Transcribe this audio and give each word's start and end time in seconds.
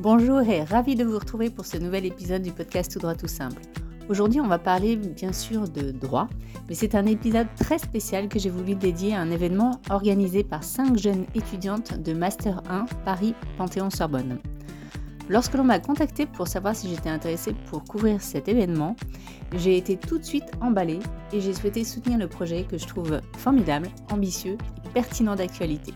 Bonjour 0.00 0.40
et 0.40 0.64
ravi 0.64 0.96
de 0.96 1.04
vous 1.04 1.18
retrouver 1.18 1.50
pour 1.50 1.66
ce 1.66 1.76
nouvel 1.76 2.06
épisode 2.06 2.42
du 2.42 2.50
podcast 2.50 2.90
Tout 2.90 2.98
droit 2.98 3.14
tout 3.14 3.28
simple. 3.28 3.60
Aujourd'hui, 4.08 4.40
on 4.40 4.48
va 4.48 4.58
parler 4.58 4.96
bien 4.96 5.32
sûr 5.32 5.68
de 5.68 5.92
droit, 5.92 6.28
mais 6.68 6.74
c'est 6.74 6.94
un 6.94 7.04
épisode 7.06 7.46
très 7.56 7.78
spécial 7.78 8.28
que 8.28 8.38
j'ai 8.38 8.48
voulu 8.50 8.74
dédier 8.74 9.14
à 9.14 9.20
un 9.20 9.30
événement 9.30 9.80
organisé 9.90 10.44
par 10.44 10.64
cinq 10.64 10.98
jeunes 10.98 11.26
étudiantes 11.34 12.00
de 12.02 12.14
Master 12.14 12.62
1 12.68 12.86
Paris 13.04 13.34
Panthéon-Sorbonne. 13.58 14.38
Lorsque 15.28 15.54
l'on 15.54 15.64
m'a 15.64 15.78
contacté 15.78 16.26
pour 16.26 16.48
savoir 16.48 16.74
si 16.74 16.88
j'étais 16.88 17.10
intéressée 17.10 17.54
pour 17.70 17.84
couvrir 17.84 18.22
cet 18.22 18.48
événement, 18.48 18.96
j'ai 19.56 19.76
été 19.76 19.96
tout 19.98 20.18
de 20.18 20.24
suite 20.24 20.50
emballée 20.60 21.00
et 21.32 21.40
j'ai 21.40 21.52
souhaité 21.52 21.84
soutenir 21.84 22.18
le 22.18 22.28
projet 22.28 22.64
que 22.64 22.78
je 22.78 22.86
trouve 22.86 23.20
formidable, 23.36 23.88
ambitieux 24.10 24.56
et 24.84 24.88
pertinent 24.88 25.36
d'actualité. 25.36 25.92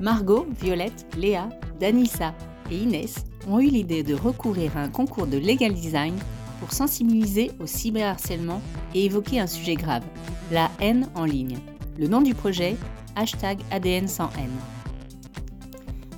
Margot, 0.00 0.46
Violette, 0.60 1.06
Léa, 1.16 1.48
Danissa 1.78 2.34
et 2.70 2.78
Inès 2.78 3.24
ont 3.48 3.60
eu 3.60 3.68
l'idée 3.68 4.02
de 4.02 4.14
recourir 4.14 4.76
à 4.76 4.82
un 4.82 4.88
concours 4.88 5.26
de 5.26 5.38
legal 5.38 5.72
design 5.72 6.14
pour 6.60 6.72
sensibiliser 6.72 7.50
au 7.60 7.66
cyberharcèlement 7.66 8.60
et 8.94 9.04
évoquer 9.04 9.40
un 9.40 9.46
sujet 9.46 9.74
grave, 9.74 10.02
la 10.50 10.70
haine 10.80 11.08
en 11.14 11.24
ligne. 11.24 11.58
Le 11.98 12.08
nom 12.08 12.20
du 12.20 12.34
projet, 12.34 12.76
hashtag 13.16 13.58
ADN 13.70 14.08
sans 14.08 14.30
haine. 14.38 14.56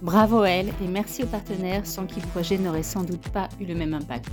Bravo 0.03 0.41
à 0.41 0.49
elle 0.49 0.69
et 0.69 0.89
merci 0.89 1.23
aux 1.23 1.27
partenaires 1.27 1.87
sans 1.87 2.07
qui 2.07 2.21
le 2.21 2.27
projet 2.29 2.57
n'aurait 2.57 2.83
sans 2.83 3.05
doute 3.05 3.29
pas 3.29 3.49
eu 3.61 3.67
le 3.67 3.75
même 3.75 3.93
impact. 3.93 4.31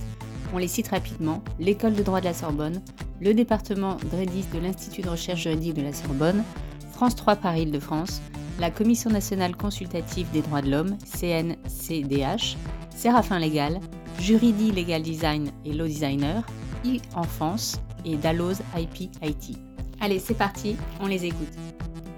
On 0.54 0.58
les 0.58 0.68
cite 0.68 0.88
rapidement, 0.88 1.42
l'école 1.58 1.92
de 1.92 2.02
droit 2.02 2.20
de 2.20 2.24
la 2.24 2.32
Sorbonne, 2.32 2.80
le 3.20 3.34
département 3.34 3.96
Dredis 4.10 4.46
de 4.54 4.60
l'Institut 4.60 5.02
de 5.02 5.10
recherche 5.10 5.42
juridique 5.42 5.74
de 5.74 5.82
la 5.82 5.92
Sorbonne, 5.92 6.42
France 6.92 7.16
3 7.16 7.36
Paris 7.36 7.66
de 7.66 7.78
France, 7.78 8.22
la 8.58 8.70
Commission 8.70 9.10
nationale 9.10 9.56
consultative 9.56 10.30
des 10.32 10.42
droits 10.42 10.62
de 10.62 10.70
l'homme, 10.70 10.96
CNCDH, 10.98 12.56
Séraphin 12.94 13.38
Légal, 13.38 13.80
Juridi 14.20 14.72
Legal 14.72 15.02
Design 15.02 15.50
et 15.64 15.72
Law 15.72 15.86
Designer, 15.86 16.44
e-Enfance 16.84 17.80
et 18.04 18.16
Dalloz 18.16 18.60
IP 18.76 19.10
IT. 19.22 19.56
Allez, 20.00 20.18
c'est 20.18 20.34
parti, 20.34 20.76
on 21.00 21.06
les 21.06 21.24
écoute. 21.24 21.48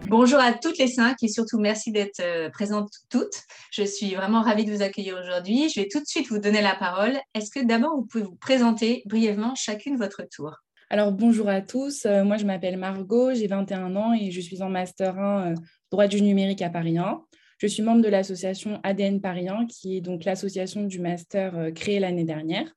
Bonjour 0.09 0.41
à 0.41 0.53
toutes 0.53 0.79
les 0.79 0.89
cinq 0.89 1.19
et 1.23 1.29
surtout 1.29 1.59
merci 1.59 1.93
d'être 1.93 2.21
euh, 2.21 2.49
présentes 2.51 2.91
toutes. 3.11 3.45
Je 3.71 3.85
suis 3.85 4.15
vraiment 4.15 4.43
ravie 4.43 4.65
de 4.65 4.73
vous 4.75 4.83
accueillir 4.83 5.17
aujourd'hui. 5.23 5.69
Je 5.69 5.81
vais 5.81 5.89
tout 5.89 6.01
de 6.01 6.07
suite 6.07 6.29
vous 6.31 6.39
donner 6.39 6.63
la 6.63 6.75
parole. 6.75 7.17
Est-ce 7.35 7.51
que 7.51 7.65
d'abord 7.65 7.95
vous 7.95 8.07
pouvez 8.07 8.25
vous 8.25 8.35
présenter 8.35 9.03
brièvement 9.07 9.55
chacune 9.55 9.97
votre 9.97 10.23
tour? 10.35 10.57
Alors 10.93 11.13
bonjour 11.13 11.49
à 11.49 11.61
tous, 11.61 12.05
euh, 12.07 12.25
moi 12.25 12.37
je 12.37 12.45
m'appelle 12.45 12.77
Margot, 12.77 13.33
j'ai 13.33 13.47
21 13.47 13.95
ans 13.95 14.13
et 14.13 14.33
je 14.33 14.41
suis 14.41 14.61
en 14.61 14.69
master 14.69 15.17
1 15.17 15.55
droit 15.91 16.07
du 16.07 16.23
numérique 16.23 16.63
à 16.63 16.71
Paris 16.71 16.99
1. 16.99 17.23
Je 17.59 17.67
suis 17.67 17.83
membre 17.83 18.03
de 18.03 18.09
l'association 18.09 18.81
ADN 18.85 19.21
Paris 19.21 19.49
1, 19.49 19.67
qui 19.67 19.97
est 19.97 20.01
donc 20.01 20.25
l'association 20.25 20.85
du 20.85 21.01
master 21.01 21.57
euh, 21.59 21.71
créée 21.71 21.99
l'année 21.99 22.25
dernière 22.25 22.73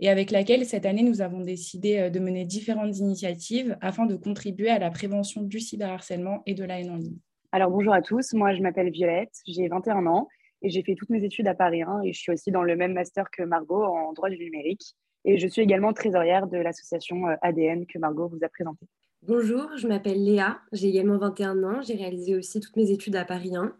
et 0.00 0.08
avec 0.08 0.30
laquelle 0.30 0.66
cette 0.66 0.86
année 0.86 1.02
nous 1.02 1.20
avons 1.20 1.40
décidé 1.40 1.98
euh, 1.98 2.10
de 2.10 2.18
mener 2.18 2.44
différentes 2.44 2.98
initiatives 2.98 3.76
afin 3.80 4.06
de 4.06 4.16
contribuer 4.16 4.70
à 4.70 4.78
la 4.78 4.90
prévention 4.90 5.42
du 5.42 5.60
cyberharcèlement 5.60 6.42
et 6.46 6.54
de 6.54 6.64
la 6.64 6.80
haine 6.80 6.90
en 6.90 6.96
ligne. 6.96 7.18
Alors 7.52 7.70
bonjour 7.70 7.92
à 7.92 8.02
tous, 8.02 8.32
moi 8.32 8.54
je 8.54 8.62
m'appelle 8.62 8.90
Violette, 8.90 9.34
j'ai 9.46 9.68
21 9.68 10.06
ans 10.06 10.28
et 10.62 10.70
j'ai 10.70 10.82
fait 10.82 10.94
toutes 10.96 11.10
mes 11.10 11.22
études 11.22 11.46
à 11.46 11.54
Paris 11.54 11.82
1 11.82 12.02
et 12.02 12.12
je 12.12 12.18
suis 12.18 12.32
aussi 12.32 12.50
dans 12.50 12.64
le 12.64 12.74
même 12.74 12.94
master 12.94 13.30
que 13.30 13.42
Margot 13.44 13.84
en 13.84 14.12
droit 14.12 14.30
du 14.30 14.38
numérique 14.38 14.96
et 15.24 15.38
je 15.38 15.46
suis 15.46 15.62
également 15.62 15.92
trésorière 15.92 16.48
de 16.48 16.58
l'association 16.58 17.28
euh, 17.28 17.36
ADN 17.42 17.86
que 17.86 17.98
Margot 17.98 18.26
vous 18.28 18.42
a 18.42 18.48
présentée. 18.48 18.86
Bonjour, 19.26 19.70
je 19.78 19.88
m'appelle 19.88 20.22
Léa, 20.22 20.60
j'ai 20.72 20.88
également 20.88 21.16
21 21.16 21.64
ans, 21.64 21.80
j'ai 21.80 21.94
réalisé 21.94 22.36
aussi 22.36 22.60
toutes 22.60 22.76
mes 22.76 22.90
études 22.90 23.16
à 23.16 23.24
Paris 23.24 23.56
1. 23.56 23.74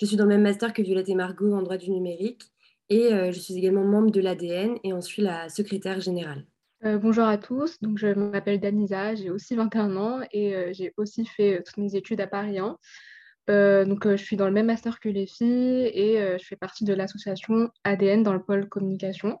Je 0.00 0.06
suis 0.06 0.16
dans 0.16 0.24
le 0.24 0.30
même 0.30 0.42
master 0.42 0.72
que 0.72 0.80
Violette 0.80 1.10
et 1.10 1.14
Margot 1.14 1.52
en 1.52 1.60
droit 1.60 1.76
du 1.76 1.90
numérique 1.90 2.44
et 2.88 3.12
euh, 3.12 3.30
je 3.30 3.38
suis 3.38 3.58
également 3.58 3.84
membre 3.84 4.10
de 4.10 4.22
l'ADN 4.22 4.78
et 4.84 4.94
en 4.94 5.02
suis 5.02 5.20
la 5.20 5.50
secrétaire 5.50 6.00
générale. 6.00 6.46
Euh, 6.86 6.96
bonjour 6.96 7.24
à 7.24 7.36
tous, 7.36 7.78
donc 7.82 7.98
je 7.98 8.06
m'appelle 8.06 8.58
Danisa, 8.58 9.14
j'ai 9.14 9.28
aussi 9.28 9.54
21 9.54 9.96
ans 9.98 10.20
et 10.32 10.56
euh, 10.56 10.72
j'ai 10.72 10.94
aussi 10.96 11.26
fait 11.26 11.62
toutes 11.62 11.76
mes 11.76 11.94
études 11.94 12.22
à 12.22 12.26
Paris 12.26 12.58
1. 12.58 13.84
donc 13.84 14.08
je 14.08 14.16
suis 14.16 14.38
dans 14.38 14.46
le 14.46 14.52
même 14.52 14.66
master 14.66 14.98
que 14.98 15.10
les 15.10 15.26
filles 15.26 15.90
et 15.92 16.38
je 16.38 16.44
fais 16.46 16.56
partie 16.56 16.84
de 16.84 16.94
l'association 16.94 17.68
ADN 17.84 18.22
dans 18.22 18.32
le 18.32 18.42
pôle 18.42 18.66
communication. 18.70 19.38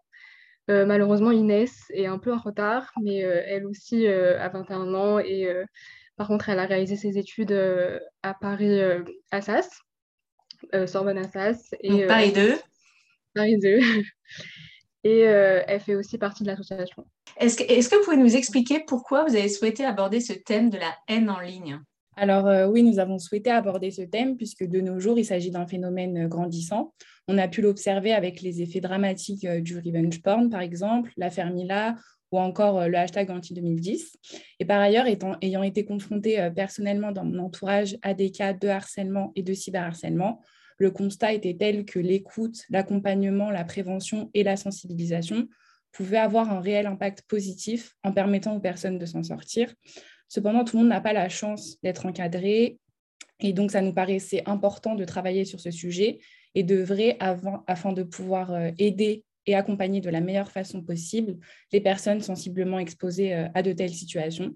Euh, 0.68 0.84
malheureusement, 0.84 1.30
Inès 1.30 1.84
est 1.90 2.06
un 2.06 2.18
peu 2.18 2.32
en 2.32 2.38
retard, 2.38 2.92
mais 3.02 3.24
euh, 3.24 3.42
elle 3.46 3.66
aussi 3.66 4.06
euh, 4.06 4.40
a 4.40 4.48
21 4.48 4.94
ans 4.94 5.18
et 5.18 5.48
par 6.16 6.28
contre, 6.28 6.48
elle 6.48 6.58
a 6.58 6.66
réalisé 6.66 6.96
ses 6.96 7.18
études 7.18 7.52
à 8.22 8.34
Paris 8.34 8.80
Assas, 9.30 9.68
Sorbonne 10.86 11.18
Assas. 11.18 11.74
Et, 11.80 12.06
Paris 12.06 12.32
2 12.32 12.54
Paris 13.34 13.58
2. 13.58 13.80
et 15.04 15.20
elle 15.20 15.80
fait 15.80 15.94
aussi 15.94 16.16
partie 16.16 16.42
de 16.42 16.48
l'association. 16.48 17.06
Est-ce 17.36 17.58
que, 17.58 17.64
est 17.64 17.90
que 17.90 17.96
vous 17.96 18.04
pouvez 18.04 18.16
nous 18.16 18.34
expliquer 18.34 18.82
pourquoi 18.86 19.24
vous 19.24 19.36
avez 19.36 19.50
souhaité 19.50 19.84
aborder 19.84 20.20
ce 20.20 20.32
thème 20.32 20.70
de 20.70 20.78
la 20.78 20.96
haine 21.06 21.28
en 21.28 21.40
ligne? 21.40 21.80
Alors 22.16 22.70
oui, 22.70 22.82
nous 22.82 22.98
avons 22.98 23.18
souhaité 23.18 23.50
aborder 23.50 23.90
ce 23.90 24.02
thème 24.02 24.36
puisque 24.36 24.64
de 24.64 24.80
nos 24.80 24.98
jours, 24.98 25.18
il 25.18 25.24
s'agit 25.24 25.50
d'un 25.50 25.66
phénomène 25.66 26.26
grandissant. 26.28 26.94
On 27.28 27.38
a 27.38 27.48
pu 27.48 27.60
l'observer 27.60 28.12
avec 28.12 28.40
les 28.40 28.62
effets 28.62 28.80
dramatiques 28.80 29.44
euh, 29.44 29.60
du 29.60 29.76
revenge 29.78 30.22
porn, 30.22 30.48
par 30.48 30.60
exemple, 30.60 31.12
l'affaire 31.16 31.52
Mila 31.52 31.96
ou 32.30 32.38
encore 32.38 32.78
euh, 32.78 32.88
le 32.88 32.96
hashtag 32.98 33.30
anti-2010. 33.30 34.14
Et 34.60 34.64
par 34.64 34.80
ailleurs, 34.80 35.06
ayant 35.42 35.62
été 35.64 35.84
confrontée 35.84 36.40
euh, 36.40 36.50
personnellement 36.50 37.10
dans 37.10 37.24
mon 37.24 37.40
entourage 37.40 37.98
à 38.02 38.14
des 38.14 38.30
cas 38.30 38.52
de 38.52 38.68
harcèlement 38.68 39.32
et 39.34 39.42
de 39.42 39.54
cyberharcèlement, 39.54 40.40
le 40.78 40.90
constat 40.92 41.32
était 41.32 41.56
tel 41.58 41.84
que 41.84 41.98
l'écoute, 41.98 42.62
l'accompagnement, 42.70 43.50
la 43.50 43.64
prévention 43.64 44.30
et 44.32 44.44
la 44.44 44.56
sensibilisation 44.56 45.48
pouvaient 45.90 46.18
avoir 46.18 46.50
un 46.50 46.60
réel 46.60 46.86
impact 46.86 47.22
positif 47.22 47.94
en 48.04 48.12
permettant 48.12 48.54
aux 48.54 48.60
personnes 48.60 48.98
de 48.98 49.06
s'en 49.06 49.22
sortir. 49.22 49.74
Cependant, 50.28 50.64
tout 50.64 50.76
le 50.76 50.82
monde 50.82 50.90
n'a 50.90 51.00
pas 51.00 51.12
la 51.12 51.28
chance 51.28 51.76
d'être 51.82 52.06
encadré 52.06 52.78
et 53.40 53.52
donc 53.52 53.70
ça 53.70 53.82
nous 53.82 53.92
paraissait 53.92 54.42
important 54.46 54.94
de 54.94 55.04
travailler 55.04 55.44
sur 55.44 55.60
ce 55.60 55.70
sujet 55.70 56.18
et 56.54 56.62
d'œuvrer 56.62 57.16
afin 57.20 57.92
de 57.92 58.02
pouvoir 58.02 58.52
euh, 58.52 58.70
aider 58.78 59.24
et 59.46 59.54
accompagner 59.54 60.00
de 60.00 60.10
la 60.10 60.20
meilleure 60.20 60.50
façon 60.50 60.82
possible 60.82 61.36
les 61.72 61.80
personnes 61.80 62.20
sensiblement 62.20 62.78
exposées 62.78 63.34
euh, 63.34 63.48
à 63.54 63.62
de 63.62 63.72
telles 63.72 63.94
situations. 63.94 64.54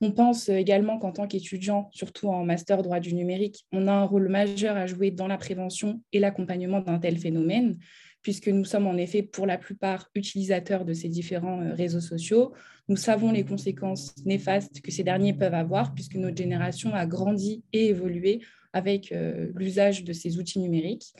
On 0.00 0.12
pense 0.12 0.48
également 0.48 0.98
qu'en 0.98 1.10
tant 1.10 1.26
qu'étudiant, 1.26 1.88
surtout 1.92 2.28
en 2.28 2.44
master 2.44 2.82
droit 2.82 3.00
du 3.00 3.14
numérique, 3.14 3.66
on 3.72 3.88
a 3.88 3.92
un 3.92 4.04
rôle 4.04 4.28
majeur 4.28 4.76
à 4.76 4.86
jouer 4.86 5.10
dans 5.10 5.26
la 5.26 5.38
prévention 5.38 6.00
et 6.12 6.20
l'accompagnement 6.20 6.80
d'un 6.80 7.00
tel 7.00 7.18
phénomène, 7.18 7.78
puisque 8.22 8.48
nous 8.48 8.64
sommes 8.64 8.86
en 8.86 8.96
effet 8.96 9.22
pour 9.22 9.46
la 9.46 9.58
plupart 9.58 10.10
utilisateurs 10.14 10.84
de 10.84 10.92
ces 10.92 11.08
différents 11.08 11.60
euh, 11.60 11.74
réseaux 11.74 12.00
sociaux. 12.00 12.52
Nous 12.88 12.96
savons 12.96 13.32
les 13.32 13.44
conséquences 13.44 14.14
néfastes 14.24 14.80
que 14.80 14.90
ces 14.90 15.04
derniers 15.04 15.34
peuvent 15.34 15.54
avoir, 15.54 15.94
puisque 15.94 16.16
notre 16.16 16.36
génération 16.36 16.94
a 16.94 17.06
grandi 17.06 17.62
et 17.72 17.88
évolué 17.88 18.40
avec 18.72 19.12
euh, 19.12 19.48
l'usage 19.54 20.04
de 20.04 20.12
ces 20.12 20.38
outils 20.38 20.58
numériques. 20.58 21.12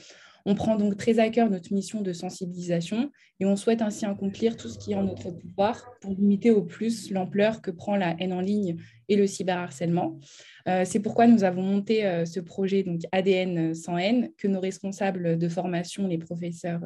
On 0.45 0.55
prend 0.55 0.75
donc 0.75 0.97
très 0.97 1.19
à 1.19 1.29
cœur 1.29 1.49
notre 1.49 1.73
mission 1.73 2.01
de 2.01 2.13
sensibilisation 2.13 3.11
et 3.39 3.45
on 3.45 3.55
souhaite 3.55 3.81
ainsi 3.81 4.05
accomplir 4.05 4.57
tout 4.57 4.69
ce 4.69 4.77
qui 4.77 4.93
est 4.93 4.95
en 4.95 5.03
notre 5.03 5.31
pouvoir 5.31 5.85
pour 6.01 6.11
limiter 6.11 6.51
au 6.51 6.63
plus 6.63 7.11
l'ampleur 7.11 7.61
que 7.61 7.71
prend 7.71 7.95
la 7.95 8.15
haine 8.19 8.33
en 8.33 8.41
ligne 8.41 8.77
et 9.07 9.15
le 9.15 9.27
cyberharcèlement. 9.27 10.19
Euh, 10.67 10.83
c'est 10.85 10.99
pourquoi 10.99 11.27
nous 11.27 11.43
avons 11.43 11.63
monté 11.63 12.05
euh, 12.05 12.25
ce 12.25 12.39
projet 12.39 12.83
donc 12.83 13.01
ADN 13.11 13.73
sans 13.73 13.97
haine 13.97 14.29
que 14.37 14.47
nos 14.47 14.59
responsables 14.59 15.37
de 15.37 15.49
formation, 15.49 16.07
les 16.07 16.17
professeurs 16.17 16.81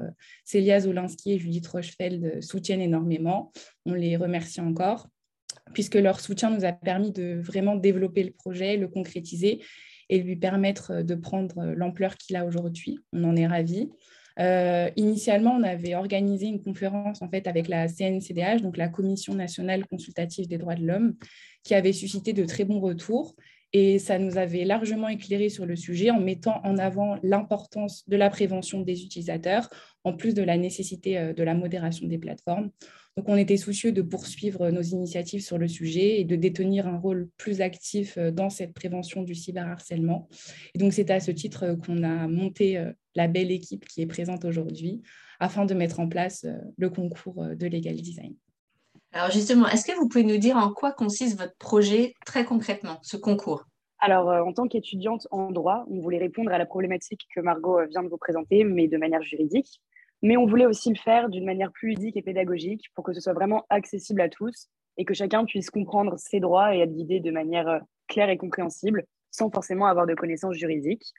Célia 0.45 0.79
Zolinski 0.79 1.33
et 1.33 1.39
Judith 1.39 1.67
Rochefeld, 1.67 2.41
soutiennent 2.41 2.81
énormément. 2.81 3.51
On 3.85 3.93
les 3.93 4.17
remercie 4.17 4.61
encore 4.61 5.07
puisque 5.73 5.95
leur 5.95 6.19
soutien 6.19 6.49
nous 6.49 6.65
a 6.65 6.71
permis 6.71 7.11
de 7.11 7.39
vraiment 7.41 7.75
développer 7.75 8.23
le 8.23 8.31
projet, 8.31 8.77
le 8.77 8.87
concrétiser 8.87 9.61
et 10.09 10.19
lui 10.19 10.35
permettre 10.35 10.91
euh, 10.91 11.03
de 11.03 11.15
prendre 11.15 11.57
euh, 11.59 11.75
l'ampleur 11.75 12.17
qu'il 12.17 12.35
a 12.35 12.45
aujourd'hui. 12.45 12.99
On 13.11 13.23
en 13.23 13.35
est 13.35 13.47
ravis. 13.47 13.89
Euh, 14.39 14.89
initialement, 14.95 15.51
on 15.51 15.63
avait 15.63 15.95
organisé 15.95 16.47
une 16.47 16.61
conférence 16.61 17.21
en 17.21 17.29
fait 17.29 17.47
avec 17.47 17.67
la 17.67 17.87
CNCDH, 17.87 18.61
donc 18.61 18.77
la 18.77 18.87
Commission 18.87 19.35
nationale 19.35 19.85
consultative 19.85 20.47
des 20.47 20.57
droits 20.57 20.75
de 20.75 20.85
l'homme, 20.85 21.15
qui 21.63 21.75
avait 21.75 21.93
suscité 21.93 22.33
de 22.33 22.45
très 22.45 22.65
bons 22.65 22.79
retours. 22.79 23.35
Et 23.75 23.97
ça 23.97 24.19
nous 24.19 24.37
avait 24.37 24.65
largement 24.65 25.07
éclairé 25.07 25.49
sur 25.49 25.65
le 25.65 25.75
sujet 25.75 26.11
en 26.11 26.19
mettant 26.19 26.61
en 26.63 26.77
avant 26.77 27.17
l'importance 27.23 28.07
de 28.07 28.15
la 28.15 28.29
prévention 28.29 28.81
des 28.81 29.03
utilisateurs, 29.03 29.67
en 30.03 30.13
plus 30.13 30.35
de 30.35 30.43
la 30.43 30.57
nécessité 30.57 31.33
de 31.33 31.43
la 31.43 31.55
modération 31.55 32.05
des 32.05 32.19
plateformes. 32.19 32.69
Donc, 33.15 33.29
on 33.29 33.35
était 33.35 33.57
soucieux 33.57 33.91
de 33.91 34.01
poursuivre 34.01 34.69
nos 34.71 34.81
initiatives 34.81 35.43
sur 35.43 35.59
le 35.59 35.67
sujet 35.67 36.19
et 36.19 36.23
de 36.23 36.35
détenir 36.35 36.87
un 36.87 36.97
rôle 36.97 37.29
plus 37.37 37.61
actif 37.61 38.17
euh, 38.17 38.31
dans 38.31 38.49
cette 38.49 38.73
prévention 38.73 39.21
du 39.21 39.35
cyberharcèlement. 39.35 40.27
Et 40.73 40.79
donc, 40.79 40.93
c'est 40.93 41.11
à 41.11 41.19
ce 41.19 41.29
titre 41.29 41.63
euh, 41.63 41.75
qu'on 41.75 42.03
a 42.03 42.27
monté 42.27 42.77
euh, 42.77 42.91
la 43.13 43.27
belle 43.27 43.51
équipe 43.51 43.85
qui 43.85 44.01
est 44.01 44.07
présente 44.07 44.45
aujourd'hui 44.45 45.03
afin 45.39 45.65
de 45.65 45.73
mettre 45.75 45.99
en 45.99 46.07
place 46.07 46.47
le 46.77 46.89
concours 46.89 47.43
de 47.43 47.67
Legal 47.67 47.95
Design. 47.95 48.33
Alors 49.11 49.29
justement, 49.29 49.67
est-ce 49.67 49.85
que 49.85 49.95
vous 49.95 50.07
pouvez 50.07 50.23
nous 50.23 50.37
dire 50.37 50.55
en 50.55 50.71
quoi 50.71 50.93
consiste 50.93 51.37
votre 51.37 51.55
projet 51.57 52.13
très 52.25 52.45
concrètement, 52.45 52.99
ce 53.03 53.17
concours? 53.17 53.65
Alors, 53.99 54.29
en 54.29 54.53
tant 54.53 54.67
qu'étudiante 54.67 55.27
en 55.31 55.51
droit, 55.51 55.85
on 55.89 55.99
voulait 55.99 56.17
répondre 56.17 56.51
à 56.51 56.57
la 56.57 56.65
problématique 56.65 57.27
que 57.35 57.41
Margot 57.41 57.85
vient 57.89 58.03
de 58.03 58.07
vous 58.07 58.17
présenter, 58.17 58.63
mais 58.63 58.87
de 58.87 58.97
manière 58.97 59.21
juridique. 59.21 59.81
Mais 60.23 60.37
on 60.37 60.45
voulait 60.45 60.65
aussi 60.65 60.89
le 60.89 60.95
faire 60.95 61.29
d'une 61.29 61.43
manière 61.43 61.71
plus 61.73 61.89
ludique 61.89 62.15
et 62.15 62.21
pédagogique 62.21 62.85
pour 62.95 63.03
que 63.03 63.11
ce 63.11 63.19
soit 63.19 63.33
vraiment 63.33 63.65
accessible 63.69 64.21
à 64.21 64.29
tous 64.29 64.69
et 64.97 65.03
que 65.03 65.13
chacun 65.13 65.43
puisse 65.43 65.69
comprendre 65.69 66.17
ses 66.17 66.39
droits 66.39 66.73
et 66.73 66.79
être 66.79 66.93
guidé 66.93 67.19
de 67.19 67.29
manière 67.29 67.67
euh, 67.67 67.79
claire 68.07 68.29
et 68.29 68.37
compréhensible 68.37 69.03
sans 69.31 69.51
forcément 69.51 69.85
avoir 69.85 70.07
de 70.07 70.15
connaissances 70.15 70.55
juridiques. 70.55 71.13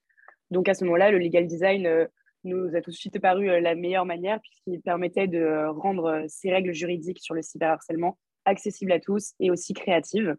Donc 0.51 0.71
à 0.71 0.75
ce 0.75 0.85
moment-là, 0.85 1.11
le 1.11 1.19
legal 1.19 1.47
design 1.47 1.87
euh, 1.87 2.07
nous 2.45 2.75
a 2.75 2.81
tout 2.81 2.91
de 2.91 2.97
suite 2.97 3.21
paru 3.21 3.51
euh, 3.51 3.61
la 3.61 3.75
meilleure 3.75 4.07
manière 4.07 4.41
puisqu'il 4.41 4.81
permettait 4.81 5.29
de 5.29 5.67
rendre 5.67 6.25
ces 6.27 6.51
règles 6.51 6.73
juridiques 6.73 7.21
sur 7.21 7.35
le 7.35 7.43
cyberharcèlement 7.43 8.17
accessibles 8.47 8.93
à 8.93 9.01
tous 9.01 9.35
et 9.39 9.51
aussi 9.51 9.75
créatives. 9.75 10.35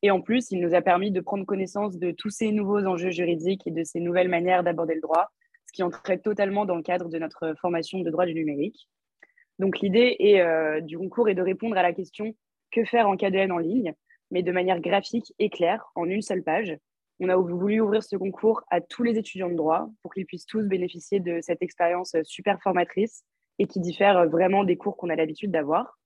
Et 0.00 0.10
en 0.10 0.22
plus, 0.22 0.50
il 0.50 0.60
nous 0.60 0.74
a 0.74 0.80
permis 0.80 1.10
de 1.10 1.20
prendre 1.20 1.44
connaissance 1.44 1.98
de 1.98 2.12
tous 2.12 2.30
ces 2.30 2.50
nouveaux 2.50 2.84
enjeux 2.86 3.10
juridiques 3.10 3.66
et 3.66 3.70
de 3.70 3.84
ces 3.84 4.00
nouvelles 4.00 4.28
manières 4.28 4.62
d'aborder 4.62 4.94
le 4.94 5.00
droit, 5.00 5.30
qui 5.76 5.82
entrait 5.82 6.18
totalement 6.18 6.64
dans 6.64 6.74
le 6.74 6.82
cadre 6.82 7.10
de 7.10 7.18
notre 7.18 7.54
formation 7.60 8.00
de 8.00 8.08
droit 8.08 8.24
du 8.24 8.34
numérique. 8.34 8.88
Donc 9.58 9.78
l'idée 9.80 10.16
euh, 10.22 10.80
du 10.80 10.96
concours 10.96 11.28
est 11.28 11.34
de 11.34 11.42
répondre 11.42 11.76
à 11.76 11.82
la 11.82 11.92
question 11.92 12.34
que 12.72 12.82
faire 12.86 13.06
en 13.08 13.16
cas 13.16 13.30
en 13.30 13.58
ligne, 13.58 13.92
mais 14.30 14.42
de 14.42 14.52
manière 14.52 14.80
graphique 14.80 15.34
et 15.38 15.50
claire, 15.50 15.84
en 15.94 16.06
une 16.06 16.22
seule 16.22 16.42
page. 16.42 16.74
On 17.20 17.28
a 17.28 17.36
voulu 17.36 17.80
ouvrir 17.80 18.02
ce 18.02 18.16
concours 18.16 18.62
à 18.70 18.80
tous 18.80 19.02
les 19.02 19.18
étudiants 19.18 19.50
de 19.50 19.54
droit 19.54 19.86
pour 20.00 20.14
qu'ils 20.14 20.24
puissent 20.24 20.46
tous 20.46 20.66
bénéficier 20.66 21.20
de 21.20 21.40
cette 21.42 21.60
expérience 21.60 22.16
super 22.24 22.58
formatrice 22.62 23.24
et 23.58 23.66
qui 23.66 23.80
diffère 23.80 24.28
vraiment 24.30 24.64
des 24.64 24.78
cours 24.78 24.96
qu'on 24.96 25.10
a 25.10 25.16
l'habitude 25.16 25.50
d'avoir. 25.50 25.98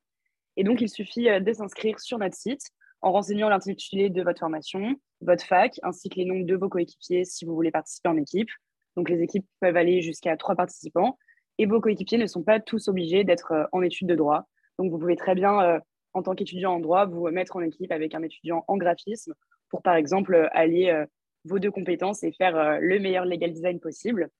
Et 0.56 0.64
donc, 0.64 0.80
il 0.80 0.88
suffit 0.88 1.28
euh, 1.28 1.38
de 1.38 1.52
s'inscrire 1.52 2.00
sur 2.00 2.18
notre 2.18 2.36
site 2.36 2.70
en 3.02 3.12
renseignant 3.12 3.48
l'intitulé 3.48 4.10
de 4.10 4.22
votre 4.22 4.40
formation, 4.40 4.96
votre 5.20 5.44
fac, 5.44 5.78
ainsi 5.84 6.08
que 6.08 6.16
les 6.16 6.24
noms 6.24 6.40
de 6.40 6.56
vos 6.56 6.68
coéquipiers 6.68 7.24
si 7.24 7.44
vous 7.44 7.54
voulez 7.54 7.70
participer 7.70 8.08
en 8.08 8.16
équipe. 8.16 8.50
Donc 8.96 9.08
les 9.08 9.22
équipes 9.22 9.46
peuvent 9.60 9.76
aller 9.76 10.02
jusqu'à 10.02 10.36
trois 10.36 10.54
participants 10.54 11.18
et 11.58 11.66
vos 11.66 11.80
coéquipiers 11.80 12.18
ne 12.18 12.26
sont 12.26 12.42
pas 12.42 12.58
tous 12.58 12.88
obligés 12.88 13.22
d'être 13.22 13.52
euh, 13.52 13.64
en 13.72 13.82
études 13.82 14.08
de 14.08 14.14
droit. 14.14 14.48
Donc 14.78 14.90
vous 14.90 14.98
pouvez 14.98 15.16
très 15.16 15.34
bien, 15.34 15.60
euh, 15.62 15.78
en 16.14 16.22
tant 16.22 16.34
qu'étudiant 16.34 16.72
en 16.72 16.80
droit, 16.80 17.04
vous 17.04 17.28
mettre 17.30 17.56
en 17.56 17.60
équipe 17.60 17.92
avec 17.92 18.14
un 18.14 18.22
étudiant 18.22 18.64
en 18.66 18.78
graphisme 18.78 19.34
pour 19.68 19.82
par 19.82 19.94
exemple 19.94 20.48
allier 20.52 20.90
euh, 20.90 21.04
vos 21.44 21.58
deux 21.58 21.70
compétences 21.70 22.22
et 22.22 22.32
faire 22.32 22.80
le 22.80 22.98
meilleur 22.98 23.24
legal 23.24 23.52
design 23.52 23.78
possible. 23.78 24.30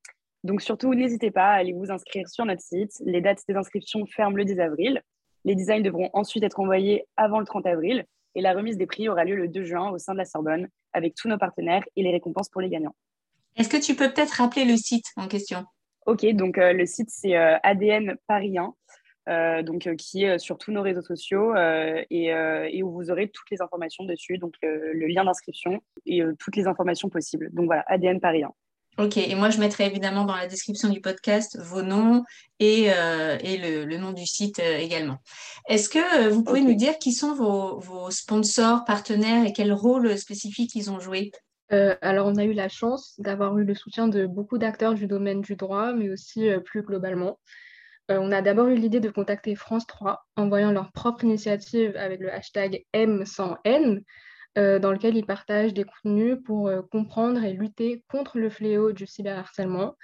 Donc 0.45 0.63
surtout, 0.63 0.95
n'hésitez 0.95 1.31
pas 1.31 1.49
à 1.49 1.57
aller 1.57 1.73
vous 1.73 1.91
inscrire 1.91 2.27
sur 2.29 2.45
notre 2.47 2.63
site. 2.63 2.93
Les 3.05 3.21
dates 3.21 3.43
des 3.49 3.55
inscriptions 3.55 4.05
ferment 4.07 4.37
le 4.37 4.45
10 4.45 4.61
avril. 4.61 5.03
Les 5.45 5.55
designs 5.55 5.83
devront 5.83 6.11
ensuite 6.13 6.43
être 6.43 6.61
envoyés 6.61 7.05
avant 7.17 7.39
le 7.39 7.47
30 7.47 7.67
avril 7.67 8.05
et 8.35 8.41
la 8.41 8.53
remise 8.53 8.77
des 8.77 8.87
prix 8.87 9.09
aura 9.09 9.25
lieu 9.25 9.37
le 9.37 9.49
2 9.49 9.63
juin 9.63 9.91
au 9.91 9.99
sein 9.99 10.13
de 10.13 10.19
la 10.19 10.25
Sorbonne 10.25 10.69
avec 10.93 11.15
tous 11.15 11.29
nos 11.29 11.39
partenaires 11.39 11.85
et 11.97 12.03
les 12.03 12.11
récompenses 12.11 12.49
pour 12.49 12.61
les 12.61 12.69
gagnants. 12.69 12.95
Est-ce 13.57 13.69
que 13.69 13.77
tu 13.77 13.95
peux 13.95 14.13
peut-être 14.13 14.33
rappeler 14.33 14.65
le 14.65 14.77
site 14.77 15.07
en 15.17 15.29
question? 15.29 15.65
Ok, 16.07 16.25
donc 16.33 16.59
euh, 16.59 16.73
le 16.73 16.87
site 16.87 17.11
c'est 17.11 17.37
euh, 17.37 17.57
ADN 17.63 18.17
Paris 18.27 18.57
1, 18.59 18.75
euh, 19.29 19.63
donc, 19.63 19.89
qui 19.97 20.25
est 20.25 20.39
sur 20.39 20.59
tous 20.59 20.73
nos 20.73 20.83
réseaux 20.83 21.03
sociaux 21.03 21.55
et, 21.57 22.83
où 22.83 22.91
vous 22.91 23.11
aurez 23.11 23.29
toutes 23.29 23.51
les 23.51 23.61
informations 23.61 24.05
dessus, 24.05 24.39
donc 24.39 24.55
le 24.63 25.07
lien 25.07 25.25
d'inscription 25.25 25.83
et 26.07 26.23
toutes 26.39 26.57
les 26.57 26.67
informations 26.67 27.09
possibles. 27.09 27.51
Donc 27.53 27.67
voilà, 27.67 27.85
ADN 27.87 28.21
Paris 28.21 28.45
1. 28.45 28.51
Ok, 28.99 29.17
et 29.17 29.35
moi 29.35 29.49
je 29.51 29.59
mettrai 29.59 29.87
évidemment 29.87 30.25
dans 30.25 30.35
la 30.35 30.47
description 30.47 30.91
du 30.91 31.01
podcast 31.01 31.59
vos 31.59 31.81
noms 31.81 32.23
et, 32.59 32.93
euh, 32.93 33.39
le, 33.41 33.97
nom 33.97 34.13
du 34.13 34.27
site 34.27 34.59
euh, 34.59 34.77
également. 34.77 35.19
Est-ce 35.69 35.89
que 35.89 35.99
euh, 35.99 36.29
vous 36.29 36.43
pouvez 36.43 36.61
nous 36.61 36.75
dire 36.75 36.99
qui 36.99 37.13
sont 37.13 37.35
vos, 37.35 38.11
sponsors, 38.11 38.85
partenaires 38.85 39.47
et 39.47 39.53
quel 39.53 39.73
rôle 39.73 40.19
spécifique 40.19 40.75
ils 40.75 40.91
ont 40.91 41.01
joué? 41.01 41.31
Alors 41.71 42.27
on 42.27 42.37
a 42.37 42.45
eu 42.45 42.53
la 42.53 42.69
chance 42.69 43.15
d'avoir 43.19 43.57
eu 43.59 43.65
le 43.65 43.75
soutien 43.75 44.09
de 44.09 44.27
beaucoup 44.27 44.59
d'acteurs 44.59 44.95
du 44.95 45.07
domaine 45.07 45.41
du 45.41 45.57
droit, 45.57 45.93
mais 45.93 46.11
aussi 46.11 46.49
plus 46.65 46.83
globalement. 46.83 47.39
on 48.09 48.33
a 48.33 48.43
d'abord 48.43 48.69
eu 48.69 48.75
l'idée 48.75 49.01
de 49.01 49.11
contacter 49.11 49.55
France 49.55 49.87
3 49.87 50.27
en 50.37 50.49
voyant 50.49 50.73
leur 50.73 50.91
propre 50.93 51.25
initiative 51.25 51.97
avec 51.97 52.21
le 52.21 52.33
hashtag 52.33 52.85
M 52.93 53.25
100 53.25 53.59
N 53.65 54.03
euh, 54.59 54.81
dans 54.81 54.91
lequel 54.91 55.17
ils 55.17 55.25
partagent 55.25 55.75
des 55.75 55.85
contenus 55.85 56.37
pour 56.45 56.67
euh, 56.67 56.83
comprendre 56.91 57.45
et 57.45 57.53
lutter 57.53 58.03
contre 58.11 58.39
le 58.39 58.51
fléau 58.51 58.91
du 58.91 59.07
cyberharcèlement. 59.07 59.95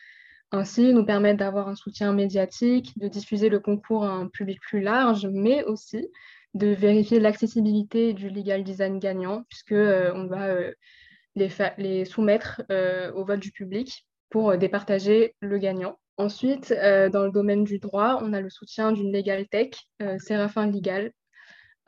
Ainsi, 0.52 0.94
nous 0.94 1.04
permettent 1.04 1.38
d'avoir 1.38 1.68
un 1.68 1.74
soutien 1.74 2.12
médiatique, 2.12 2.96
de 2.96 3.08
diffuser 3.08 3.48
le 3.48 3.58
concours 3.58 4.04
à 4.04 4.12
un 4.12 4.28
public 4.28 4.60
plus 4.60 4.80
large, 4.80 5.26
mais 5.32 5.64
aussi 5.64 6.06
de 6.54 6.68
vérifier 6.68 7.18
l'accessibilité 7.18 8.12
du 8.12 8.30
legal 8.30 8.62
design 8.62 9.00
gagnant, 9.00 9.42
puisqu'on 9.48 9.74
euh, 9.74 10.26
va 10.28 10.54
les, 11.36 12.04
soumettre 12.04 12.62
au 13.14 13.24
vote 13.24 13.40
du 13.40 13.52
public 13.52 14.06
pour 14.30 14.56
départager 14.56 15.34
le 15.40 15.58
gagnant. 15.58 15.98
Ensuite, 16.16 16.70
dans 16.70 17.24
le 17.24 17.30
domaine 17.30 17.64
du 17.64 17.78
droit, 17.78 18.20
on 18.22 18.32
a 18.32 18.40
le 18.40 18.50
soutien 18.50 18.92
d'une 18.92 19.12
Legal 19.12 19.46
Tech, 19.46 19.70
Séraphin 20.18 20.70
Legal, 20.70 21.12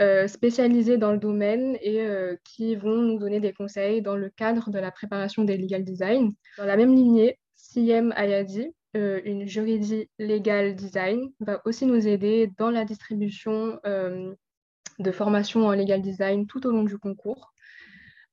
euh, 0.00 0.28
spécialisés 0.28 0.96
dans 0.96 1.10
le 1.10 1.18
domaine 1.18 1.76
et 1.80 2.02
euh, 2.02 2.36
qui 2.44 2.76
vont 2.76 3.02
nous 3.02 3.18
donner 3.18 3.40
des 3.40 3.52
conseils 3.52 4.00
dans 4.00 4.14
le 4.14 4.30
cadre 4.30 4.70
de 4.70 4.78
la 4.78 4.92
préparation 4.92 5.42
des 5.42 5.56
legal 5.56 5.82
design. 5.82 6.30
Dans 6.56 6.66
la 6.66 6.76
même 6.76 6.94
lignée, 6.94 7.36
CM 7.56 8.12
Ayadi, 8.14 8.72
euh, 8.96 9.20
une 9.24 9.48
juridique 9.48 10.08
legal 10.20 10.76
design, 10.76 11.32
va 11.40 11.60
aussi 11.64 11.84
nous 11.84 12.06
aider 12.06 12.48
dans 12.58 12.70
la 12.70 12.84
distribution 12.84 13.80
de 13.84 15.10
formations 15.10 15.66
en 15.66 15.72
legal 15.72 16.00
design 16.00 16.46
tout 16.46 16.64
au 16.64 16.70
long 16.70 16.84
du 16.84 16.96
concours. 16.96 17.52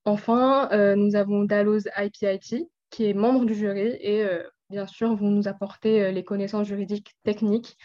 Enfin, 0.05 0.69
nous 0.95 1.15
avons 1.15 1.43
Dalloz 1.43 1.89
IPIT, 1.97 2.69
qui 2.89 3.09
est 3.09 3.13
membre 3.13 3.45
du 3.45 3.55
jury 3.55 3.97
et 3.99 4.25
bien 4.69 4.87
sûr 4.87 5.15
vont 5.15 5.29
nous 5.29 5.47
apporter 5.47 6.11
les 6.11 6.23
connaissances 6.23 6.67
juridiques 6.67 7.15
techniques 7.23 7.77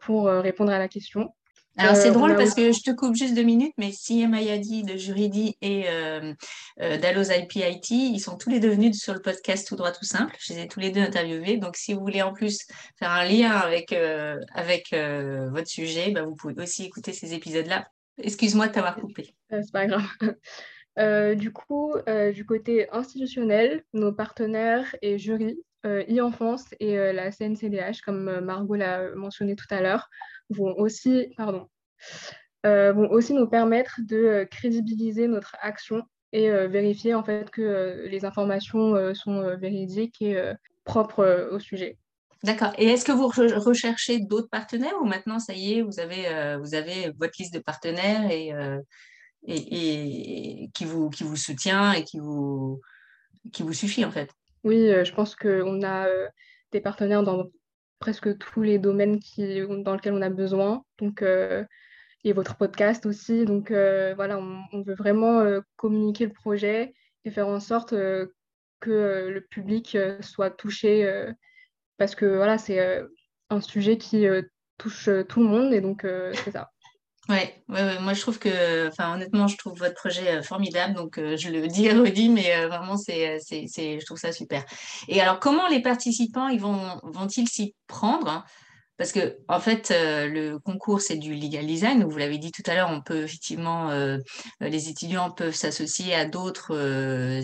pour 0.00 0.26
répondre 0.26 0.72
à 0.72 0.78
la 0.78 0.88
question. 0.88 1.30
Alors, 1.76 1.96
c'est 1.96 2.10
euh, 2.10 2.12
drôle 2.12 2.36
parce 2.36 2.54
que 2.54 2.72
je 2.72 2.80
te 2.80 2.92
coupe 2.92 3.16
juste 3.16 3.34
deux 3.34 3.42
minutes, 3.42 3.74
mais 3.78 3.90
Siem 3.90 4.32
Ayadi 4.34 4.84
de 4.84 4.96
Juridi 4.96 5.56
et 5.60 5.88
euh, 5.88 6.32
euh, 6.80 6.98
Dalloz 6.98 7.30
IPIT, 7.30 8.12
ils 8.12 8.20
sont 8.20 8.36
tous 8.36 8.48
les 8.48 8.60
deux 8.60 8.70
venus 8.70 9.00
sur 9.00 9.12
le 9.12 9.20
podcast 9.20 9.66
Tout 9.66 9.74
droit, 9.74 9.90
tout 9.90 10.04
simple. 10.04 10.36
Je 10.38 10.52
les 10.52 10.62
ai 10.62 10.68
tous 10.68 10.78
les 10.78 10.90
deux 10.90 11.00
interviewés. 11.00 11.56
Donc, 11.56 11.76
si 11.76 11.92
vous 11.92 12.00
voulez 12.00 12.22
en 12.22 12.32
plus 12.32 12.60
faire 12.98 13.10
un 13.10 13.24
lien 13.24 13.50
avec, 13.50 13.92
avec 14.54 14.90
votre 14.92 15.68
sujet, 15.68 16.12
bah, 16.12 16.22
vous 16.22 16.36
pouvez 16.36 16.54
aussi 16.62 16.84
écouter 16.84 17.12
ces 17.12 17.34
épisodes-là. 17.34 17.88
Excuse-moi 18.18 18.68
de 18.68 18.72
t'avoir 18.72 18.94
coupé. 18.94 19.34
c'est 19.50 19.72
pas 19.72 19.86
grave. 19.86 20.06
Du 20.96 21.52
coup, 21.52 21.94
du 22.34 22.46
côté 22.46 22.88
institutionnel, 22.92 23.84
nos 23.92 24.12
partenaires 24.12 24.94
et 25.02 25.18
jurys, 25.18 25.58
e-enfance 25.84 26.66
et 26.80 26.96
la 27.12 27.30
CNCDH, 27.30 28.00
comme 28.04 28.40
Margot 28.40 28.74
l'a 28.74 29.14
mentionné 29.14 29.56
tout 29.56 29.66
à 29.70 29.80
l'heure, 29.80 30.08
vont 30.50 30.74
aussi, 30.78 31.32
pardon, 31.36 31.68
euh, 32.66 32.92
vont 32.92 33.10
aussi 33.10 33.34
nous 33.34 33.46
permettre 33.46 34.00
de 34.00 34.16
euh, 34.16 34.44
crédibiliser 34.46 35.28
notre 35.28 35.54
action 35.60 36.02
et 36.32 36.50
euh, 36.50 36.66
vérifier 36.66 37.14
en 37.14 37.22
fait 37.22 37.50
que 37.50 38.06
les 38.08 38.24
informations 38.24 39.14
sont 39.14 39.56
véridiques 39.56 40.22
et 40.22 40.52
propres 40.84 41.50
au 41.52 41.58
sujet. 41.58 41.98
D'accord. 42.42 42.72
Et 42.76 42.86
est-ce 42.86 43.04
que 43.04 43.12
vous 43.12 43.28
recherchez 43.28 44.20
d'autres 44.20 44.50
partenaires 44.50 45.00
ou 45.00 45.04
maintenant, 45.04 45.38
ça 45.38 45.54
y 45.54 45.74
est, 45.78 45.82
vous 45.82 46.00
avez, 46.00 46.56
vous 46.58 46.74
avez 46.74 47.10
votre 47.18 47.34
liste 47.38 47.54
de 47.54 47.58
partenaires 47.58 48.30
et, 48.30 48.52
et, 49.46 50.70
qui, 50.74 50.84
vous, 50.84 51.10
qui 51.10 51.24
vous 51.24 51.36
soutient 51.36 51.92
et 51.92 52.04
qui 52.04 52.18
vous, 52.18 52.80
qui 53.52 53.62
vous 53.62 53.72
suffit 53.72 54.04
en 54.04 54.10
fait 54.10 54.30
Oui, 54.62 54.90
je 55.04 55.12
pense 55.12 55.36
qu'on 55.36 55.82
a 55.82 56.06
des 56.72 56.80
partenaires 56.80 57.22
dans 57.22 57.46
presque 58.04 58.36
tous 58.36 58.60
les 58.60 58.78
domaines 58.78 59.18
dans 59.82 59.94
lesquels 59.94 60.12
on 60.12 60.20
a 60.20 60.28
besoin. 60.28 60.84
Donc, 60.98 61.22
euh, 61.22 61.64
et 62.22 62.34
votre 62.34 62.56
podcast 62.56 63.06
aussi. 63.06 63.46
Donc 63.46 63.70
euh, 63.70 64.14
voilà, 64.14 64.38
on, 64.38 64.82
veut 64.82 64.94
vraiment 64.94 65.40
euh, 65.40 65.60
communiquer 65.76 66.26
le 66.26 66.32
projet 66.32 66.92
et 67.24 67.30
faire 67.30 67.48
en 67.48 67.60
sorte 67.60 67.94
que 68.80 69.28
le 69.30 69.40
public 69.40 69.96
soit 70.20 70.50
touché 70.50 71.10
parce 71.96 72.14
que 72.14 72.26
voilà, 72.26 72.58
c'est 72.58 73.02
un 73.48 73.60
sujet 73.62 73.96
qui 73.96 74.26
touche 74.76 75.08
tout 75.28 75.40
le 75.40 75.46
monde 75.46 75.72
et 75.72 75.80
donc 75.80 76.06
c'est 76.44 76.50
ça. 76.50 76.70
Ouais, 77.30 77.64
ouais, 77.70 77.98
moi 78.00 78.12
je 78.12 78.20
trouve 78.20 78.38
que, 78.38 78.86
enfin 78.88 79.14
honnêtement, 79.14 79.46
je 79.46 79.56
trouve 79.56 79.78
votre 79.78 79.94
projet 79.94 80.36
euh, 80.36 80.42
formidable, 80.42 80.92
donc 80.94 81.16
euh, 81.16 81.38
je 81.38 81.48
le 81.48 81.66
dis 81.68 81.86
et 81.86 81.92
redis, 81.92 82.28
mais 82.28 82.54
euh, 82.54 82.68
vraiment 82.68 82.98
c'est, 82.98 83.38
c'est, 83.40 83.64
c'est, 83.66 83.98
je 83.98 84.04
trouve 84.04 84.18
ça 84.18 84.30
super. 84.30 84.62
Et 85.08 85.22
alors, 85.22 85.40
comment 85.40 85.66
les 85.68 85.80
participants 85.80 86.48
ils 86.48 86.60
vont, 86.60 87.00
vont-ils 87.02 87.48
s'y 87.48 87.74
prendre 87.86 88.28
hein? 88.28 88.44
Parce 88.98 89.10
que 89.10 89.38
en 89.48 89.58
fait, 89.58 89.90
le 89.90 90.58
concours 90.58 91.00
c'est 91.00 91.16
du 91.16 91.34
legal 91.34 91.66
design. 91.66 92.04
Vous 92.04 92.16
l'avez 92.16 92.38
dit 92.38 92.52
tout 92.52 92.62
à 92.66 92.74
l'heure, 92.76 92.90
on 92.90 93.02
peut 93.02 93.24
effectivement, 93.24 93.90
les 94.60 94.88
étudiants 94.88 95.32
peuvent 95.32 95.54
s'associer 95.54 96.14
à 96.14 96.26
d'autres 96.26 96.76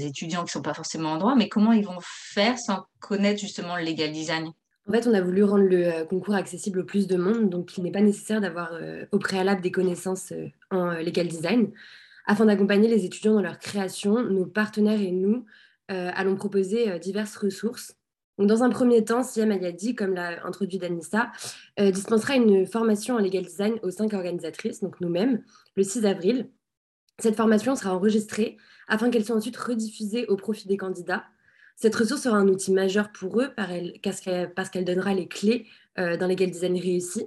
étudiants 0.01 0.43
qui 0.43 0.47
ne 0.47 0.51
sont 0.51 0.63
pas 0.63 0.75
forcément 0.75 1.11
en 1.15 1.19
droit, 1.19 1.35
mais 1.35 1.49
comment 1.49 1.73
ils 1.73 1.85
vont 1.85 1.99
faire 2.01 2.57
sans 2.57 2.85
connaître 3.01 3.41
justement 3.41 3.75
le 3.77 3.83
legal 3.83 4.13
design? 4.13 4.53
En 4.91 4.93
fait, 4.93 5.07
on 5.07 5.15
a 5.15 5.21
voulu 5.21 5.45
rendre 5.45 5.63
le 5.63 5.87
euh, 5.87 6.05
concours 6.05 6.35
accessible 6.35 6.81
au 6.81 6.85
plus 6.85 7.07
de 7.07 7.17
monde, 7.17 7.49
donc 7.49 7.79
il 7.79 7.85
n'est 7.85 7.93
pas 7.93 8.01
nécessaire 8.01 8.41
d'avoir 8.41 8.73
euh, 8.73 9.07
au 9.13 9.21
préalable 9.21 9.61
des 9.61 9.71
connaissances 9.71 10.33
euh, 10.33 10.49
en 10.73 10.95
legal 10.95 11.29
design. 11.29 11.71
Afin 12.27 12.45
d'accompagner 12.45 12.89
les 12.89 13.05
étudiants 13.05 13.35
dans 13.35 13.41
leur 13.41 13.61
création, 13.61 14.21
nos 14.21 14.47
partenaires 14.47 15.01
et 15.01 15.13
nous 15.13 15.45
allons 15.89 16.37
proposer 16.37 17.01
diverses 17.01 17.37
ressources 17.37 17.97
Donc, 18.39 18.47
dans 18.47 18.63
un 18.63 18.71
premier 18.71 19.05
temps, 19.05 19.25
Siam 19.25 19.51
Ayadi, 19.51 19.97
comme 19.97 20.15
l'a 20.15 20.47
introduit 20.47 20.79
Danissa, 20.79 21.33
dispensera 21.77 22.37
une 22.37 22.65
formation 22.65 23.17
en 23.17 23.19
legal 23.19 23.43
design 23.43 23.81
aux 23.83 23.91
cinq 23.91 24.13
organisatrices, 24.13 24.81
donc 24.81 25.01
nous-mêmes, 25.01 25.43
le 25.75 25.83
6 25.83 26.07
avril. 26.07 26.49
Cette 27.19 27.35
formation 27.35 27.75
sera 27.75 27.93
enregistrée 27.97 28.57
afin 28.87 29.11
qu'elle 29.11 29.25
soit 29.25 29.35
ensuite 29.35 29.57
rediffusée 29.57 30.27
au 30.27 30.37
profit 30.37 30.69
des 30.69 30.77
candidats. 30.77 31.25
Cette 31.77 31.95
ressource 31.95 32.23
sera 32.23 32.37
un 32.37 32.49
outil 32.49 32.73
majeur 32.73 33.11
pour 33.13 33.41
eux 33.41 33.51
parce 34.05 34.21
qu'elle 34.71 34.85
donnera 34.85 35.15
les 35.15 35.29
clés 35.29 35.67
euh, 35.99 36.17
d'un 36.17 36.29
legal 36.29 36.51
design 36.51 36.79
réussi. 36.79 37.27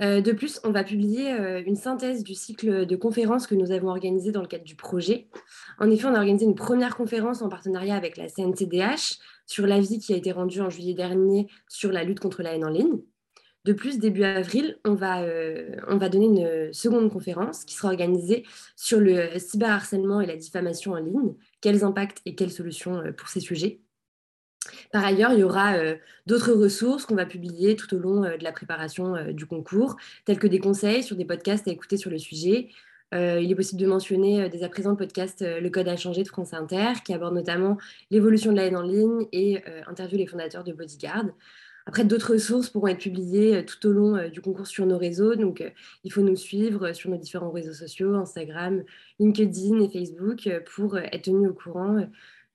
Euh, 0.00 0.20
de 0.20 0.32
plus, 0.32 0.60
on 0.64 0.70
va 0.70 0.82
publier 0.82 1.32
euh, 1.32 1.62
une 1.64 1.76
synthèse 1.76 2.24
du 2.24 2.34
cycle 2.34 2.84
de 2.84 2.96
conférences 2.96 3.46
que 3.46 3.54
nous 3.54 3.70
avons 3.70 3.88
organisé 3.88 4.32
dans 4.32 4.40
le 4.40 4.48
cadre 4.48 4.64
du 4.64 4.74
projet. 4.74 5.28
En 5.78 5.88
effet, 5.88 6.06
on 6.06 6.14
a 6.14 6.18
organisé 6.18 6.46
une 6.46 6.56
première 6.56 6.96
conférence 6.96 7.42
en 7.42 7.48
partenariat 7.48 7.94
avec 7.94 8.16
la 8.16 8.28
CNCDH 8.28 9.18
sur 9.46 9.66
l'avis 9.66 10.00
qui 10.00 10.12
a 10.12 10.16
été 10.16 10.32
rendu 10.32 10.60
en 10.60 10.68
juillet 10.68 10.94
dernier 10.94 11.48
sur 11.68 11.92
la 11.92 12.02
lutte 12.02 12.18
contre 12.18 12.42
la 12.42 12.54
haine 12.54 12.64
en 12.64 12.70
ligne. 12.70 12.98
De 13.64 13.72
plus, 13.72 13.98
début 13.98 14.24
avril, 14.24 14.78
on 14.84 14.94
va, 14.94 15.22
euh, 15.22 15.76
donner 16.08 16.26
une 16.26 16.72
seconde 16.72 17.10
conférence 17.10 17.64
qui 17.64 17.74
sera 17.74 17.88
organisée 17.88 18.44
sur 18.76 19.00
le 19.00 19.38
cyberharcèlement 19.38 20.20
et 20.20 20.26
la 20.26 20.36
diffamation 20.36 20.92
en 20.92 20.98
ligne, 20.98 21.34
quels 21.60 21.82
impacts 21.82 22.20
et 22.26 22.34
quelles 22.34 22.52
solutions 22.52 23.02
pour 23.16 23.28
ces 23.28 23.40
sujets? 23.40 23.80
Par 24.92 25.04
ailleurs, 25.04 25.32
il 25.32 25.40
y 25.40 25.42
aura 25.42 25.74
euh, 25.74 25.96
d'autres 26.26 26.52
ressources 26.52 27.06
qu'on 27.06 27.14
va 27.14 27.26
publier 27.26 27.76
tout 27.76 27.94
au 27.94 27.98
long 27.98 28.24
euh, 28.24 28.36
de 28.36 28.44
la 28.44 28.52
préparation 28.52 29.16
euh, 29.16 29.32
du 29.32 29.46
concours, 29.46 29.96
tels 30.24 30.38
que 30.38 30.46
des 30.46 30.58
conseils 30.58 31.02
sur 31.02 31.16
des 31.16 31.24
podcasts 31.24 31.68
à 31.68 31.70
écouter 31.70 31.96
sur 31.96 32.10
le 32.10 32.18
sujet. 32.18 32.68
il 33.12 33.48
est 33.48 33.54
possible 33.54 33.80
de 33.80 33.86
mentionner 33.86 34.48
dès 34.48 34.64
à 34.64 34.68
présent 34.68 34.90
le 34.90 34.96
podcast 34.96 35.44
Le 35.46 35.68
Code 35.70 35.86
a 35.86 35.96
changé 35.96 36.24
de 36.24 36.28
France 36.28 36.52
Inter, 36.52 36.94
qui 37.04 37.14
aborde 37.14 37.34
notamment 37.34 37.78
l'évolution 38.10 38.50
de 38.50 38.56
la 38.56 38.64
haine 38.64 38.76
en 38.76 38.82
ligne 38.82 39.28
et 39.30 39.62
interviewe 39.86 40.18
les 40.18 40.26
fondateurs 40.26 40.64
de 40.64 40.72
Bodyguard. 40.72 41.26
Après, 41.86 42.04
d'autres 42.04 42.32
ressources 42.32 42.70
pourront 42.70 42.86
être 42.88 42.98
publiées 42.98 43.64
tout 43.66 43.86
au 43.86 43.92
long 43.92 44.28
du 44.30 44.40
concours 44.40 44.66
sur 44.66 44.86
nos 44.86 44.96
réseaux. 44.96 45.34
Donc, 45.34 45.62
il 46.02 46.12
faut 46.12 46.22
nous 46.22 46.36
suivre 46.36 46.92
sur 46.92 47.10
nos 47.10 47.18
différents 47.18 47.50
réseaux 47.50 47.74
sociaux, 47.74 48.14
Instagram, 48.14 48.82
LinkedIn 49.18 49.80
et 49.80 49.90
Facebook, 49.90 50.48
pour 50.74 50.96
être 50.96 51.22
tenu 51.22 51.48
au 51.48 51.52
courant 51.52 52.06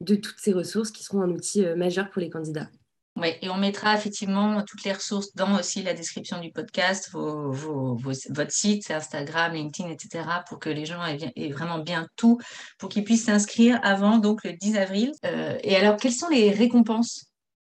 de 0.02 0.16
toutes 0.16 0.40
ces 0.40 0.54
ressources 0.54 0.92
qui 0.92 1.04
seront 1.04 1.22
un 1.22 1.32
outil 1.32 1.66
euh, 1.66 1.76
majeur 1.76 2.10
pour 2.10 2.22
les 2.22 2.30
candidats. 2.30 2.70
Oui, 3.16 3.34
et 3.42 3.50
on 3.50 3.58
mettra 3.58 3.96
effectivement 3.96 4.64
toutes 4.64 4.84
les 4.86 4.94
ressources 4.94 5.36
dans 5.36 5.60
aussi 5.60 5.84
la 5.84 5.94
description 5.94 6.40
du 6.40 6.52
podcast, 6.52 7.10
votre 7.12 8.52
site, 8.52 8.90
Instagram, 8.92 9.54
LinkedIn, 9.54 9.90
etc., 9.90 10.24
pour 10.48 10.60
que 10.60 10.70
les 10.70 10.86
gens 10.86 11.04
aient, 11.06 11.50
vraiment 11.50 11.80
bien 11.80 12.08
tout, 12.16 12.40
pour 12.78 12.88
qu'ils 12.88 13.04
puissent 13.04 13.26
s'inscrire 13.26 13.78
avant 13.84 14.20
donc 14.20 14.46
le 14.46 14.54
10 14.54 14.78
avril. 14.78 15.12
Euh, 15.26 15.58
et 15.64 15.76
alors, 15.76 15.98
quelles 15.98 16.14
sont 16.14 16.30
les 16.30 16.52
récompenses 16.52 17.29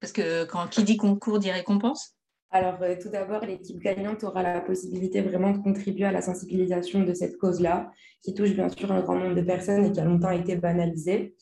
Parce 0.02 0.12
que 0.12 0.44
quand 0.46 0.66
qui 0.66 0.82
dit 0.82 0.96
concours 0.96 1.38
dit 1.38 1.52
récompense 1.52 2.16
alors, 2.54 2.82
euh, 2.82 2.96
tout 3.00 3.08
d'abord, 3.08 3.40
l'équipe 3.46 3.78
gagnante 3.78 4.24
aura 4.24 4.42
la 4.42 4.60
possibilité 4.60 5.22
vraiment 5.22 5.52
de 5.52 5.62
contribuer 5.62 6.04
à 6.04 6.12
la 6.12 6.20
sensibilisation 6.20 7.00
de 7.00 7.14
cette 7.14 7.38
cause-là, 7.38 7.90
qui 8.20 8.34
touche 8.34 8.50
bien 8.50 8.68
sûr 8.68 8.92
un 8.92 9.00
grand 9.00 9.14
nombre 9.14 9.34
de 9.34 9.40
personnes 9.40 9.86
et 9.86 9.90
qui 9.90 9.98
a 9.98 10.04
longtemps 10.04 10.32
été 10.32 10.56
banalisée. 10.56 11.34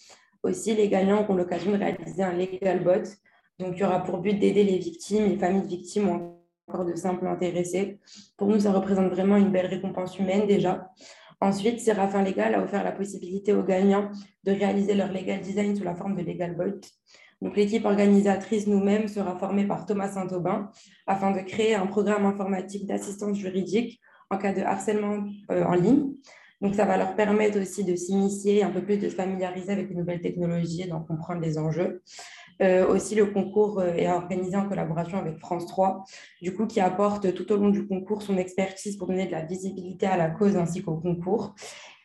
Aussi, 0.44 0.72
les 0.72 0.88
gagnants 0.88 1.22
auront 1.22 1.34
l'occasion 1.34 1.72
de 1.72 1.78
réaliser 1.78 2.22
un 2.22 2.32
legal 2.32 2.84
bot. 2.84 3.02
Donc, 3.58 3.72
il 3.74 3.80
y 3.80 3.82
aura 3.82 4.04
pour 4.04 4.18
but 4.18 4.38
d'aider 4.38 4.62
les 4.62 4.78
victimes, 4.78 5.24
les 5.24 5.36
familles 5.36 5.62
de 5.62 5.66
victimes 5.66 6.08
ou 6.08 6.38
encore 6.68 6.84
de 6.84 6.94
simples 6.94 7.26
intéressés. 7.26 7.98
Pour 8.36 8.46
nous, 8.46 8.60
ça 8.60 8.70
représente 8.70 9.10
vraiment 9.10 9.36
une 9.36 9.50
belle 9.50 9.66
récompense 9.66 10.16
humaine 10.16 10.46
déjà. 10.46 10.92
Ensuite, 11.40 11.80
Séraphin 11.80 12.22
Légal 12.22 12.54
a 12.54 12.62
offert 12.62 12.84
la 12.84 12.92
possibilité 12.92 13.52
aux 13.52 13.64
gagnants 13.64 14.12
de 14.44 14.52
réaliser 14.52 14.94
leur 14.94 15.10
legal 15.10 15.40
design 15.40 15.74
sous 15.74 15.82
la 15.82 15.96
forme 15.96 16.14
de 16.14 16.22
legal 16.22 16.54
bot. 16.54 16.80
Donc, 17.42 17.56
l'équipe 17.56 17.84
organisatrice 17.86 18.66
nous-mêmes 18.66 19.08
sera 19.08 19.36
formée 19.38 19.66
par 19.66 19.86
Thomas 19.86 20.10
Saint-Aubin 20.10 20.70
afin 21.06 21.30
de 21.30 21.40
créer 21.40 21.74
un 21.74 21.86
programme 21.86 22.26
informatique 22.26 22.86
d'assistance 22.86 23.38
juridique 23.38 24.00
en 24.28 24.36
cas 24.36 24.52
de 24.52 24.60
harcèlement 24.60 25.24
euh, 25.50 25.64
en 25.64 25.74
ligne. 25.74 26.12
Donc, 26.60 26.74
ça 26.74 26.84
va 26.84 26.98
leur 26.98 27.16
permettre 27.16 27.58
aussi 27.58 27.84
de 27.84 27.96
s'initier, 27.96 28.62
un 28.62 28.68
peu 28.68 28.82
plus 28.82 28.98
de 28.98 29.08
se 29.08 29.14
familiariser 29.14 29.72
avec 29.72 29.88
les 29.88 29.94
nouvelles 29.94 30.20
technologies 30.20 30.82
et 30.82 30.86
d'en 30.86 31.00
comprendre 31.00 31.40
les 31.40 31.56
enjeux. 31.56 32.02
Euh, 32.60 32.86
aussi, 32.86 33.14
le 33.14 33.24
concours 33.24 33.80
euh, 33.80 33.94
est 33.94 34.06
organisé 34.06 34.54
en 34.54 34.68
collaboration 34.68 35.16
avec 35.16 35.38
France 35.38 35.64
3, 35.64 36.04
du 36.42 36.54
coup, 36.54 36.66
qui 36.66 36.80
apporte 36.80 37.32
tout 37.32 37.50
au 37.52 37.56
long 37.56 37.70
du 37.70 37.86
concours 37.86 38.20
son 38.20 38.36
expertise 38.36 38.98
pour 38.98 39.06
donner 39.06 39.24
de 39.24 39.32
la 39.32 39.46
visibilité 39.46 40.04
à 40.04 40.18
la 40.18 40.28
cause 40.28 40.58
ainsi 40.58 40.82
qu'au 40.82 40.96
concours. 40.96 41.54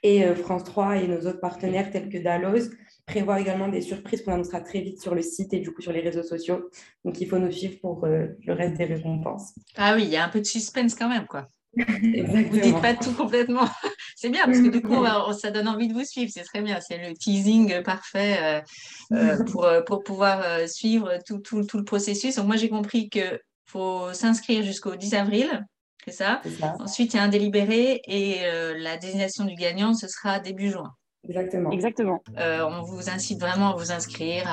Et 0.01 0.23
France 0.35 0.63
3 0.63 0.97
et 0.97 1.07
nos 1.07 1.17
autres 1.21 1.39
partenaires 1.39 1.89
tels 1.89 2.09
que 2.09 2.19
Dalloz 2.19 2.69
prévoient 3.05 3.39
également 3.39 3.67
des 3.67 3.81
surprises 3.81 4.23
qu'on 4.23 4.33
annoncera 4.33 4.61
très 4.61 4.81
vite 4.81 5.01
sur 5.01 5.13
le 5.13 5.21
site 5.21 5.53
et 5.53 5.59
du 5.59 5.71
coup 5.71 5.81
sur 5.81 5.91
les 5.91 6.01
réseaux 6.01 6.23
sociaux. 6.23 6.69
Donc, 7.03 7.21
il 7.21 7.27
faut 7.27 7.37
nous 7.37 7.51
suivre 7.51 7.79
pour 7.79 8.05
le 8.05 8.37
reste 8.47 8.77
des 8.77 8.85
récompenses. 8.85 9.53
Ah 9.75 9.95
oui, 9.95 10.03
il 10.03 10.09
y 10.09 10.17
a 10.17 10.25
un 10.25 10.29
peu 10.29 10.39
de 10.39 10.45
suspense 10.45 10.95
quand 10.95 11.09
même, 11.09 11.27
quoi. 11.27 11.49
Vous 11.77 12.59
dites 12.59 12.81
pas 12.81 12.93
tout 12.93 13.13
complètement. 13.13 13.67
c'est 14.15 14.29
bien 14.29 14.45
parce 14.45 14.59
que 14.59 14.69
du 14.69 14.81
coup, 14.81 15.05
ça 15.37 15.51
donne 15.51 15.67
envie 15.67 15.87
de 15.87 15.93
vous 15.93 16.05
suivre. 16.05 16.31
C'est 16.33 16.43
très 16.43 16.61
bien. 16.61 16.79
C'est 16.81 16.97
le 16.97 17.13
teasing 17.15 17.83
parfait 17.83 18.37
euh, 18.41 19.15
euh, 19.15 19.43
pour, 19.45 19.65
euh, 19.65 19.81
pour 19.81 20.03
pouvoir 20.03 20.67
suivre 20.69 21.19
tout, 21.25 21.39
tout, 21.39 21.63
tout, 21.63 21.77
le 21.77 21.83
processus. 21.83 22.35
Donc, 22.35 22.47
moi, 22.47 22.55
j'ai 22.55 22.69
compris 22.69 23.09
qu'il 23.09 23.39
faut 23.65 24.13
s'inscrire 24.13 24.63
jusqu'au 24.63 24.95
10 24.95 25.13
avril. 25.15 25.65
C'est 26.05 26.13
ça. 26.13 26.41
ça. 26.59 26.75
Ensuite, 26.79 27.13
il 27.13 27.17
y 27.17 27.19
a 27.19 27.23
un 27.23 27.29
délibéré 27.29 27.99
et 28.07 28.41
la 28.77 28.97
désignation 28.97 29.43
du 29.43 29.55
gagnant, 29.55 29.93
ce 29.93 30.07
sera 30.07 30.39
début 30.39 30.69
juin. 30.69 30.93
Exactement. 31.27 31.71
Exactement. 31.71 32.23
Euh, 32.37 32.65
on 32.69 32.83
vous 32.83 33.09
incite 33.09 33.39
vraiment 33.39 33.73
à 33.73 33.75
vous 33.75 33.91
inscrire 33.91 34.43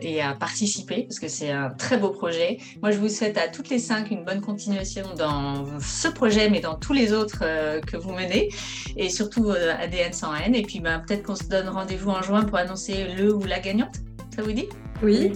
et 0.00 0.20
à 0.20 0.34
participer 0.34 1.04
parce 1.04 1.18
que 1.18 1.28
c'est 1.28 1.50
un 1.50 1.70
très 1.70 1.96
beau 1.96 2.10
projet. 2.10 2.58
Moi, 2.82 2.90
je 2.90 2.98
vous 2.98 3.08
souhaite 3.08 3.38
à 3.38 3.48
toutes 3.48 3.70
les 3.70 3.78
cinq 3.78 4.10
une 4.10 4.24
bonne 4.24 4.40
continuation 4.40 5.04
dans 5.16 5.64
ce 5.80 6.08
projet, 6.08 6.50
mais 6.50 6.60
dans 6.60 6.74
tous 6.74 6.92
les 6.92 7.12
autres 7.12 7.42
euh, 7.42 7.80
que 7.80 7.96
vous 7.96 8.12
menez 8.12 8.48
et 8.96 9.08
surtout 9.08 9.50
euh, 9.50 9.74
ADN 9.78 10.12
sans 10.12 10.34
haine. 10.34 10.54
Et 10.54 10.62
puis, 10.62 10.80
ben, 10.80 11.00
peut-être 11.00 11.22
qu'on 11.22 11.36
se 11.36 11.48
donne 11.48 11.68
rendez-vous 11.68 12.10
en 12.10 12.22
juin 12.22 12.44
pour 12.44 12.58
annoncer 12.58 13.14
le 13.16 13.34
ou 13.34 13.44
la 13.44 13.60
gagnante. 13.60 13.96
Ça 14.34 14.42
vous 14.42 14.52
dit? 14.52 14.68
Oui. 15.02 15.32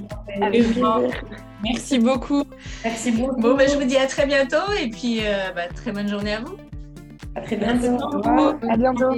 Merci 1.65 1.99
beaucoup. 1.99 2.45
Merci 2.85 3.13
beaucoup. 3.13 3.41
Bon, 3.41 3.57
ben, 3.57 3.69
je 3.69 3.77
vous 3.77 3.85
dis 3.85 3.97
à 3.97 4.07
très 4.07 4.27
bientôt 4.27 4.73
et 4.81 4.89
puis 4.89 5.21
ben, 5.55 5.69
très 5.75 5.93
bonne 5.93 6.09
journée 6.09 6.35
à 6.35 6.41
vous. 6.41 6.57
À 7.35 7.41
très 7.41 7.57
bientôt. 7.57 7.99
À 8.69 8.77
bientôt. 8.77 9.13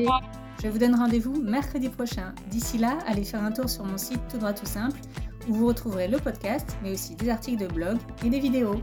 Je 0.62 0.68
vous 0.68 0.78
donne 0.78 0.94
rendez-vous 0.94 1.40
mercredi 1.40 1.88
prochain. 1.88 2.34
D'ici 2.50 2.76
là, 2.76 2.98
allez 3.06 3.24
faire 3.24 3.42
un 3.42 3.50
tour 3.50 3.68
sur 3.68 3.84
mon 3.84 3.96
site 3.96 4.20
Tout 4.30 4.36
droit 4.36 4.52
tout 4.52 4.66
simple 4.66 5.00
où 5.48 5.54
vous 5.54 5.66
retrouverez 5.66 6.06
le 6.06 6.18
podcast, 6.18 6.76
mais 6.82 6.92
aussi 6.92 7.14
des 7.14 7.30
articles 7.30 7.62
de 7.62 7.72
blog 7.72 7.96
et 8.22 8.28
des 8.28 8.40
vidéos. 8.40 8.80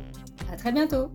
À 0.52 0.56
très 0.56 0.72
bientôt! 0.72 1.12